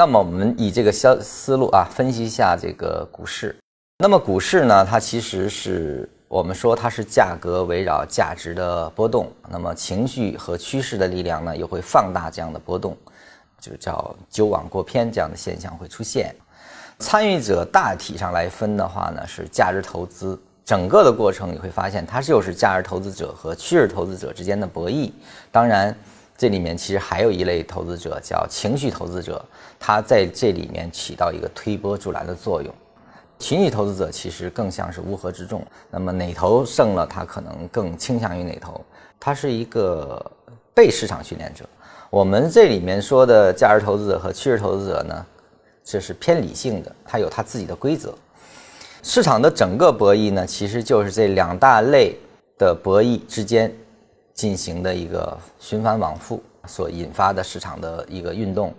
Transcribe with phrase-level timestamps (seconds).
[0.00, 3.54] 那么我们以这个思思路啊，分析一下这个股市。
[3.98, 12.96] 那么股市呢，它其实是我们说它是价格围绕价值的波动，那么情绪和趋势的力量呢，又会放大这样的波动，
[13.60, 16.34] 就叫纠往过偏这样的现象会出现。
[16.98, 20.40] 参与者大体上来分的话呢，是价值投资。
[20.64, 25.12] 整个的过程你会发现，它就是价值投资者和趋势投资者之间的博弈。
[25.52, 25.94] 当然。
[26.40, 29.44] 这里面其实还有一类投资者叫情绪投资者，
[29.78, 32.74] 他在这里面起到一个推波助澜的作用。
[33.38, 38.82] 情绪投资者其实更像是乌合之众，那么哪头胜了，他可能更倾向于哪头。
[39.20, 40.32] 他是一个
[40.72, 41.68] 被市场训练者。
[42.08, 45.26] 我们这里面说的价值投资者和趋势投资者呢，
[45.84, 48.14] 这是偏理性的，他有他自己的规则。
[49.02, 52.16] 市场的整个博弈呢，其实就是这两大类
[52.56, 53.70] 的博弈之间。
[54.40, 58.72] 进行的一个循环往复所引发的市场的一个运动，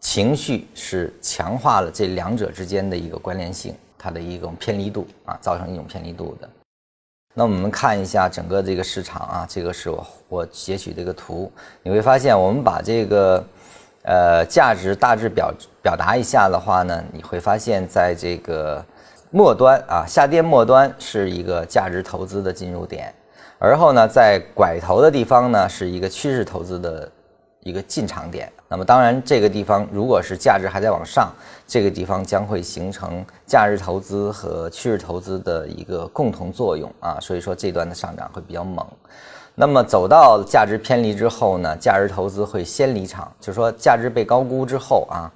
[0.00, 6.48] 情绪是强化了这两者之间的一个关联性，它的一种偏离度啊，造成一种偏离度的。
[7.34, 11.52] 那我们看一下整个这个市场啊，这个是我我截取这个图，
[11.82, 13.44] 你会发现我们把这个
[14.04, 15.52] 呃价值大致表
[15.82, 18.82] 表达一下的话呢，你会发现在这个
[19.30, 23.12] 末端啊下跌末端是一个价值投资的进入点。
[23.58, 27.10] 而后呢，在拐头的地方呢，是一个趋势投资的
[27.60, 28.52] 一个进场点。
[28.68, 31.32] 那么，当然这个地方如果是价值还在往上，
[31.66, 37.18] 这个地方将会形成价值投资和趋势投资的一个共同作用啊。
[37.20, 38.84] 所以说，这段的上涨会比较猛。
[39.54, 45.30] 那么，走到价值偏离之后呢，价值投资会先离场，就是说价值被高估之后啊，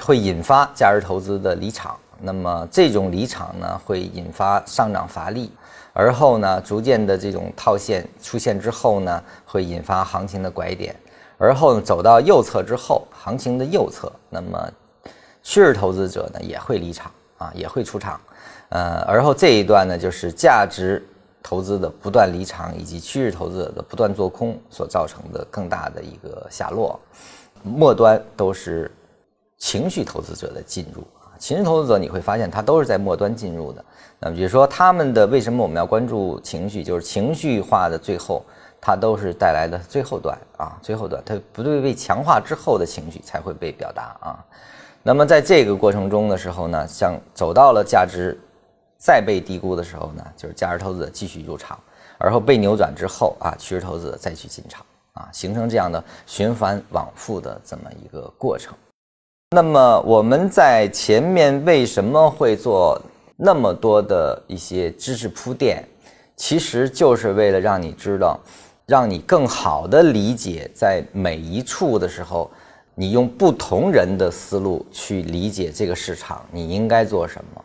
[0.00, 1.96] 会引发价值投资的离场。
[2.22, 5.50] 那么，这种离场呢，会引发上涨乏力。
[5.92, 10.96] 而后呢，逐渐的这种套现出现之后呢，会引发行情的拐点。
[11.36, 14.70] 而后，走到右侧之后，行情的右侧，那么
[15.42, 18.20] 趋势投资者呢也会离场啊，也会出场。
[18.68, 21.04] 呃，而后这一段呢，就是价值
[21.42, 26.98] 投资的不断离场，以及趋势投资者的不断做空所造成的更大的一个下落。
[27.62, 28.90] 末端都是
[29.58, 31.04] 情绪投资者的进入。
[31.42, 33.84] 情绪投资者你会发现，他都是在末端进入的。
[34.20, 36.84] 那么，比如说他们的为什么我们要关注情绪？
[36.84, 38.44] 就是情绪化的最后，
[38.80, 44.38] 它都是带来的最后段啊，最后段它不对被强化之后的情绪才会被表达啊。
[45.02, 48.38] 那么在这个过程中的时候呢，像走到了价值
[48.96, 51.76] 再被低估的时候呢，就是价值投资者继续入场，
[52.18, 58.72] 而后被扭转之后啊，趋势投资者再去进场啊，形成这样的循环往复的这么一个过程。
[59.54, 62.98] 那么我们在前面为什么会做
[63.36, 65.84] 那么多的一些知识铺垫？
[66.36, 68.40] 其实就是为了让你知道，
[68.86, 72.50] 让你更好的理解在每一处的时候，
[72.94, 77.62] 你用不同人的思路去理解这个市场，你应该做什么。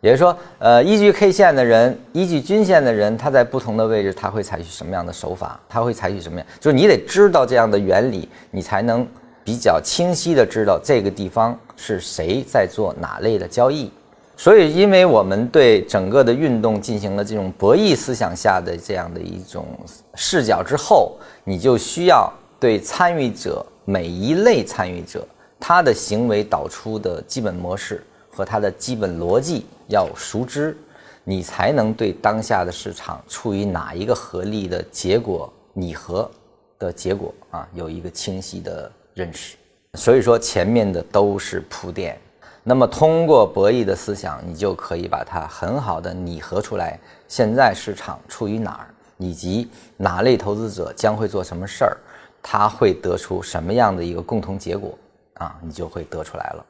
[0.00, 5.60] 也就是说，呃，依据 K 线的人，依据均线的人，他在不同的位置，他会采取什么样的手法？
[5.68, 6.46] 他会采取什么样？
[6.58, 9.06] 就是你得知道这样的原理，你才能。
[9.44, 13.90] 比较清晰的知道这个地方是谁在做哪类的交易，
[14.36, 19.66] 所以因为我们对整个的运动进行了这种博弈思想下的这样的一种
[20.14, 25.26] 视角之后，你就需要对参与者每一类参与者
[25.58, 30.76] 他的行为导出的基本模式和他的基本逻辑要熟知，
[31.24, 36.30] 你才能对当下的市场处于哪一个合力的结果拟合
[36.78, 38.90] 的结果啊有一个清晰的。
[39.14, 39.56] 认识，
[39.94, 42.18] 所以说前面的都是铺垫。
[42.64, 46.98] 那么通过博弈的思想，你就可以把它很好的拟合出来。
[47.26, 48.86] 现在市场处于哪儿，
[49.18, 51.96] 以及哪类投资者将会做什么事儿，
[52.42, 54.96] 他会得出什么样的一个共同结果
[55.34, 55.58] 啊？
[55.60, 56.66] 你就会得出来了。